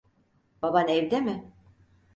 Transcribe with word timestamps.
Baban 0.61 0.87
evde 0.87 1.19
mi? 1.21 1.53